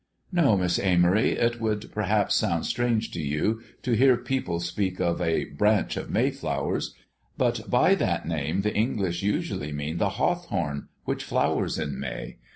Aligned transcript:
"No, 0.31 0.57
Miss 0.57 0.79
Amory. 0.79 1.33
It 1.33 1.61
would 1.61 1.91
perhaps 1.91 2.33
sound 2.33 2.65
strange 2.65 3.11
to 3.11 3.21
you 3.21 3.61
to 3.83 3.93
hear 3.95 4.17
people 4.17 4.59
speak 4.59 4.99
of 4.99 5.21
a 5.21 5.43
'branch 5.43 5.95
of 5.95 6.09
mayflowers,' 6.09 6.95
but 7.37 7.69
by 7.69 7.93
that 7.93 8.27
name 8.27 8.61
the 8.61 8.73
English 8.73 9.21
usually 9.21 9.71
mean 9.71 9.99
the 9.99 10.17
hawthorn, 10.17 10.87
which 11.05 11.23
flowers 11.23 11.77
in 11.77 11.99
May. 11.99 12.37